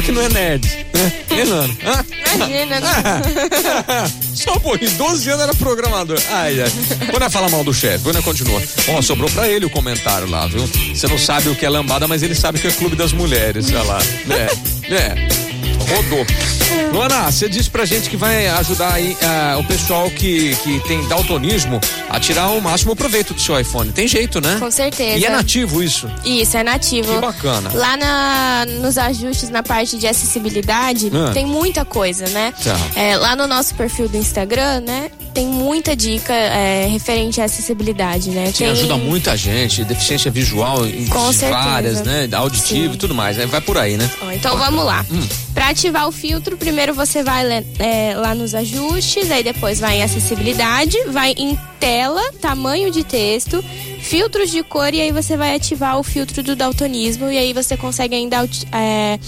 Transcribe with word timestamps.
Fala 0.00 0.02
que 0.02 0.12
não 0.12 0.22
é 0.22 0.28
nerd, 0.30 0.86
né? 0.94 1.12
Elano. 1.30 1.76
Imagina, 2.34 2.80
né? 2.80 2.90
Só 4.34 4.54
um 4.54 4.60
pouquinho, 4.60 4.90
12 4.92 5.28
anos 5.28 5.42
era 5.42 5.54
programador. 5.54 6.18
Ai, 6.30 6.60
ai. 6.62 6.72
Quando 7.10 7.24
é 7.24 7.30
fala 7.30 7.50
mal 7.50 7.62
do 7.62 7.74
chefe, 7.74 8.04
quando 8.04 8.22
continua. 8.22 8.62
Ó, 8.88 9.02
sobrou 9.02 9.28
pra 9.30 9.46
ele 9.48 9.66
o 9.66 9.70
comentário 9.70 10.28
lá, 10.28 10.46
viu? 10.46 10.66
Você 10.94 11.06
não 11.06 11.18
sabe 11.18 11.50
o 11.50 11.54
que 11.54 11.66
é 11.66 11.68
lambada, 11.68 12.08
mas 12.08 12.22
ele 12.22 12.34
sabe 12.34 12.58
que 12.58 12.68
é 12.68 12.70
clube 12.70 12.96
das 12.96 13.12
mulheres, 13.12 13.68
olha 13.68 13.82
lá. 13.82 13.98
Né? 14.26 14.48
Né? 14.88 15.28
Rodou. 15.94 16.26
Luana, 16.92 17.30
você 17.30 17.48
disse 17.48 17.68
pra 17.70 17.84
gente 17.84 18.08
que 18.10 18.16
vai 18.16 18.46
ajudar 18.48 18.94
aí 18.94 19.16
ah, 19.22 19.56
o 19.58 19.64
pessoal 19.64 20.10
que, 20.10 20.54
que 20.56 20.80
tem 20.86 21.06
daltonismo 21.08 21.80
a 22.08 22.18
tirar 22.20 22.48
o 22.50 22.60
máximo 22.60 22.94
proveito 22.96 23.34
do 23.34 23.40
seu 23.40 23.58
iPhone. 23.58 23.90
Tem 23.92 24.06
jeito, 24.08 24.40
né? 24.40 24.56
Com 24.58 24.70
certeza. 24.70 25.18
E 25.18 25.24
é 25.24 25.30
nativo 25.30 25.82
isso. 25.82 26.08
Isso, 26.24 26.56
é 26.56 26.62
nativo. 26.62 27.12
Que 27.14 27.20
bacana. 27.20 27.70
Lá 27.74 27.96
na, 27.96 28.66
nos 28.80 28.98
ajustes 28.98 29.50
na 29.50 29.62
parte 29.62 29.98
de 29.98 30.06
acessibilidade, 30.06 31.10
Ah. 31.14 31.32
tem 31.32 31.46
muita 31.46 31.84
coisa, 31.84 32.26
né? 32.28 32.52
Tá. 32.62 32.76
É, 32.94 33.16
lá 33.16 33.34
no 33.36 33.46
nosso 33.46 33.74
perfil 33.74 34.08
do 34.08 34.16
Instagram, 34.16 34.80
né? 34.80 35.10
Tem 35.40 35.48
muita 35.48 35.96
dica 35.96 36.34
é, 36.34 36.86
referente 36.86 37.40
à 37.40 37.44
acessibilidade, 37.44 38.28
né? 38.28 38.48
Sim, 38.48 38.64
tem... 38.64 38.66
ajuda 38.72 38.98
muita 38.98 39.34
gente, 39.38 39.82
deficiência 39.84 40.30
visual, 40.30 40.84
em 40.84 41.06
Com 41.06 41.32
certeza. 41.32 41.62
várias, 41.62 42.02
né? 42.02 42.28
Auditivo 42.30 42.92
e 42.92 42.96
tudo 42.98 43.14
mais. 43.14 43.38
né? 43.38 43.46
Vai 43.46 43.62
por 43.62 43.78
aí, 43.78 43.96
né? 43.96 44.10
Então 44.34 44.58
vamos 44.58 44.84
lá. 44.84 45.02
Hum. 45.10 45.26
Para 45.54 45.70
ativar 45.70 46.06
o 46.06 46.12
filtro, 46.12 46.58
primeiro 46.58 46.92
você 46.92 47.22
vai 47.22 47.64
é, 47.78 48.14
lá 48.16 48.34
nos 48.34 48.54
ajustes, 48.54 49.30
aí 49.30 49.42
depois 49.42 49.80
vai 49.80 50.00
em 50.00 50.02
acessibilidade, 50.02 50.98
vai 51.06 51.32
em 51.34 51.58
tela, 51.78 52.20
tamanho 52.38 52.90
de 52.90 53.02
texto, 53.02 53.64
filtros 54.02 54.50
de 54.50 54.62
cor 54.62 54.92
e 54.92 55.00
aí 55.00 55.10
você 55.10 55.38
vai 55.38 55.56
ativar 55.56 55.98
o 55.98 56.02
filtro 56.02 56.42
do 56.42 56.54
daltonismo 56.54 57.30
e 57.30 57.38
aí 57.38 57.54
você 57.54 57.78
consegue 57.78 58.14
ainda 58.14 58.46
é, 58.72 59.18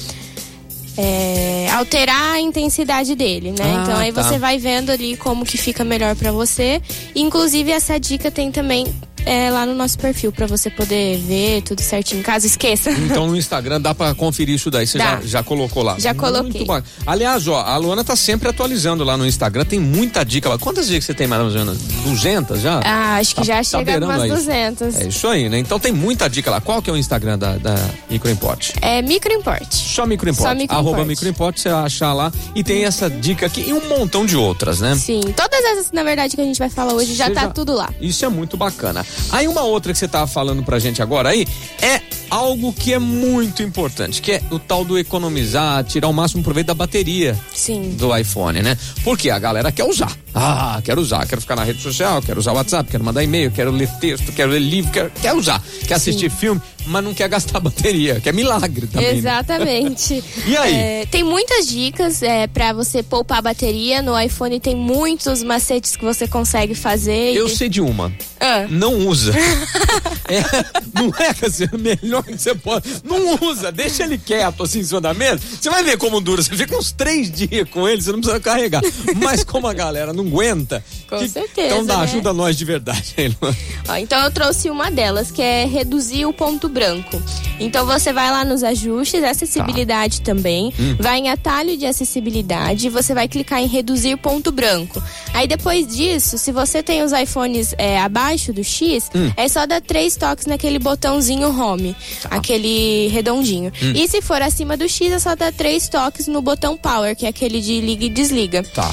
é, 0.97 1.69
alterar 1.73 2.35
a 2.35 2.41
intensidade 2.41 3.15
dele, 3.15 3.51
né? 3.51 3.57
Ah, 3.65 3.83
então 3.83 3.97
aí 3.97 4.13
tá. 4.13 4.23
você 4.23 4.39
vai 4.39 4.59
vendo 4.59 4.91
ali 4.91 5.17
como 5.17 5.45
que 5.45 5.57
fica 5.57 5.85
melhor 5.85 6.15
para 6.15 6.33
você. 6.33 6.81
Inclusive 7.15 7.71
essa 7.71 7.99
dica 7.99 8.31
tem 8.31 8.51
também 8.51 8.87
é, 9.27 9.51
lá 9.51 9.65
no 9.67 9.75
nosso 9.75 9.99
perfil 9.99 10.33
para 10.33 10.47
você 10.47 10.71
poder 10.71 11.19
ver 11.19 11.63
tudo 11.63 11.81
certinho, 11.81 12.23
caso 12.23 12.47
esqueça. 12.47 12.91
Então 12.91 13.27
no 13.27 13.37
Instagram 13.37 13.81
dá 13.81 13.95
pra 13.95 14.15
conferir 14.15 14.55
isso 14.55 14.71
daí. 14.71 14.87
Você 14.87 14.99
já, 14.99 15.21
já 15.23 15.43
colocou 15.43 15.83
lá. 15.83 15.99
Já 15.99 16.15
coloquei. 16.15 16.67
Aliás, 17.07 17.47
ó, 17.49 17.61
a 17.61 17.77
Luana 17.77 18.05
tá 18.05 18.17
sempre 18.17 18.49
atualizando 18.49 19.05
lá 19.05 19.17
no 19.17 19.27
Instagram. 19.27 19.65
Tem 19.65 19.79
muita 19.81 20.25
dica 20.25 20.49
lá. 20.49 20.59
Quantas 20.59 20.87
dicas 20.89 21.05
você 21.05 21.15
tem 21.15 21.27
mais 21.27 21.43
ou 21.43 21.51
menos? 21.51 21.79
200 22.05 22.61
já? 22.61 22.81
Ah, 22.85 23.17
acho 23.17 23.31
que 23.35 23.41
Tá- 23.41 23.47
já 23.47 23.57
tá 23.57 23.63
chega 23.65 23.79
a 23.79 23.85
beirando 23.85 24.07
umas 24.07 24.23
aí. 24.23 24.29
200. 24.31 24.97
É 25.01 25.07
isso 25.09 25.29
aí, 25.29 25.49
né? 25.49 25.59
Então 25.59 25.79
tem 25.79 25.93
muita 25.93 26.29
dica 26.29 26.51
lá. 26.51 26.61
Qual 26.61 26.81
que 26.83 26.91
é 26.91 26.93
o 26.93 26.97
Instagram 26.97 27.39
da, 27.39 27.57
da 27.57 27.75
Microimport? 28.11 28.73
É 28.81 29.03
microimport. 29.03 29.73
Só 29.73 30.07
Microimport. 30.07 30.49
Só 30.49 30.55
Microimport. 30.55 30.79
Arroba 30.79 31.05
Microimport, 31.05 31.59
você 31.59 31.69
achar 31.69 32.13
lá. 32.13 32.33
E 32.55 32.63
tem 32.65 32.85
essa 32.85 33.09
dica 33.09 33.47
aqui 33.47 33.65
e 33.69 33.73
um 33.73 33.89
montão 33.89 34.25
de 34.27 34.37
outras, 34.37 34.81
né? 34.81 34.95
Sim, 34.97 35.21
todas 35.37 35.65
essas, 35.65 35.93
na 35.93 36.03
verdade, 36.03 36.35
que 36.37 36.41
a 36.43 36.45
gente 36.45 36.59
vai 36.59 36.69
falar 36.69 36.95
hoje 36.95 37.15
já 37.15 37.27
Você 37.27 37.35
tá 37.35 37.49
tudo 37.49 37.73
lá. 37.75 37.89
Isso 38.01 38.25
é 38.25 38.29
muito 38.29 38.57
bacana. 38.57 39.05
Aí 39.31 39.49
uma 39.49 39.63
outra 39.63 39.93
que 39.93 39.99
você 39.99 40.09
tava 40.09 40.27
falando 40.27 40.63
pra 40.63 40.79
gente 40.79 41.03
agora 41.03 41.31
aí 41.31 41.47
é 41.81 42.01
algo 42.33 42.73
que 42.73 42.95
é 42.95 42.99
muito 42.99 43.63
importante, 43.63 44.23
que 44.23 44.33
é 44.33 44.43
o 44.51 44.59
tal 44.59 44.85
do 44.87 44.99
economizar, 44.99 45.85
tirar 45.85 46.09
o 46.09 46.13
máximo 46.15 46.43
proveito 46.43 46.69
da 46.69 46.75
bateria 46.75 47.39
Sim. 47.55 47.91
do 47.99 48.17
iPhone, 48.17 48.63
né? 48.63 48.77
Porque 49.05 49.29
a 49.29 49.39
galera 49.39 49.71
quer 49.71 49.85
usar. 49.85 50.17
Ah, 50.35 50.81
quero 50.83 50.99
usar, 51.03 51.27
quero 51.27 51.43
ficar 51.43 51.57
na 51.57 51.63
rede 51.63 51.83
social, 51.83 52.23
quero 52.23 52.41
usar 52.41 52.53
o 52.53 52.55
WhatsApp, 52.55 52.91
quero 52.91 53.05
mandar 53.05 53.23
e-mail, 53.23 53.51
quero 53.51 53.71
ler 53.71 53.87
texto, 54.01 54.33
quero 54.33 54.51
ler 54.53 54.61
livro, 54.61 54.91
quero, 54.91 55.11
quer 55.21 55.35
usar, 55.35 55.63
quer 55.87 55.95
assistir 55.95 56.31
filme, 56.31 56.59
mas 56.87 57.05
não 57.05 57.13
quer 57.13 57.29
gastar 57.29 57.61
bateria, 57.61 58.19
que 58.19 58.31
é 58.31 58.33
milagre 58.33 58.87
também. 58.87 59.13
né? 59.13 59.19
Exatamente. 59.19 60.25
E 60.47 60.57
aí? 60.57 60.75
É, 60.75 61.07
tem 61.07 61.23
muitas 61.23 61.69
dicas 61.69 62.23
é, 62.23 62.47
para 62.47 62.73
você 62.73 63.03
poupar 63.03 63.43
bateria. 63.43 64.01
No 64.03 64.19
iPhone 64.19 64.59
tem 64.59 64.75
muitos 64.75 65.43
macetes 65.43 65.95
que 65.97 66.05
você 66.05 66.27
consegue 66.27 66.75
fazer. 66.75 67.33
e 67.33 67.37
Eu 67.37 67.47
tem- 67.47 67.57
sei 67.57 67.69
de 67.69 67.81
uma. 67.83 68.11
Ah. 68.41 68.67
Não 68.71 69.07
usa. 69.07 69.33
É, 70.33 70.43
não 70.95 71.13
é 71.19 71.35
que 71.35 71.47
assim, 71.47 71.65
o 71.73 71.79
melhor 71.79 72.23
que 72.23 72.37
você 72.39 72.55
pode. 72.55 72.89
Não 73.05 73.39
usa, 73.49 73.71
deixa 73.73 74.05
ele 74.05 74.19
quieto 74.19 74.63
assim 74.63 74.81
em 74.81 74.85
cima 74.85 75.01
da 75.01 75.13
mesa. 75.15 75.41
Você 75.61 75.69
vai 75.71 75.83
ver 75.83 75.97
como 75.99 76.21
dura. 76.21 76.43
Você 76.43 76.57
fica 76.57 76.77
uns 76.77 76.93
três 76.93 77.31
dias 77.31 77.69
com 77.69 77.89
ele, 77.89 78.01
você 78.01 78.13
não 78.13 78.21
precisa 78.21 78.41
carregar. 78.41 78.83
Mas 79.17 79.45
como 79.45 79.67
a 79.67 79.73
galera 79.75 80.13
não 80.13 80.25
aguenta. 80.27 80.83
Com 81.09 81.19
que- 81.19 81.29
certeza, 81.29 81.75
Então 81.75 81.85
dá, 81.87 81.99
né? 81.99 82.05
ajuda 82.05 82.33
nós 82.33 82.57
de 82.57 82.65
verdade. 82.65 83.15
Luan. 83.43 83.55
Ó, 83.89 83.97
então 83.97 84.23
eu 84.25 84.31
trouxe 84.31 84.71
uma 84.71 84.91
delas, 84.91 85.31
que 85.31 85.43
é 85.43 85.65
reduzir 85.67 86.25
o 86.27 86.33
ponto 86.33 86.69
branco. 86.69 87.21
Então 87.61 87.85
você 87.87 88.13
vai 88.13 88.31
lá 88.31 88.45
nos 88.45 88.63
ajustes, 88.63 89.23
acessibilidade 89.23 90.21
Tá. 90.21 90.25
também, 90.33 90.73
Hum. 90.79 90.97
vai 90.99 91.19
em 91.19 91.29
atalho 91.31 91.77
de 91.77 91.85
acessibilidade, 91.87 92.89
você 92.89 93.15
vai 93.15 93.29
clicar 93.29 93.61
em 93.61 93.67
reduzir 93.67 94.17
ponto 94.17 94.51
branco. 94.53 95.03
Aí 95.35 95.47
depois 95.47 95.87
disso, 95.87 96.39
se 96.39 96.51
você 96.53 96.83
tem 96.83 97.03
os 97.03 97.13
iPhones 97.13 97.75
é, 97.79 97.99
abaixo 98.01 98.53
do 98.53 98.63
X, 98.65 99.11
Hum. 99.15 99.31
é 99.37 99.49
só 99.49 99.67
dar 99.67 99.81
três 99.81 100.17
toques 100.23 100.47
naquele 100.47 100.79
botãozinho 100.79 101.49
home, 101.49 101.97
Tá. 102.23 102.29
aquele 102.37 103.09
redondinho. 103.09 103.73
Hum. 103.83 103.93
E 103.97 104.07
se 104.07 104.23
for 104.23 104.41
acima 104.41 104.77
do 104.77 104.89
X, 104.89 105.11
é 105.11 105.19
só 105.19 105.35
dar 105.35 105.53
três 105.53 105.89
toques 105.89 106.29
no 106.29 106.41
botão 106.41 106.77
power, 106.77 107.17
que 107.17 107.27
é 107.27 107.29
aquele 107.29 107.61
de 107.61 107.81
liga 107.81 108.05
e 108.05 108.09
desliga. 108.09 108.63
Tá. 108.63 108.89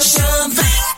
Jean-Marc. 0.00 0.89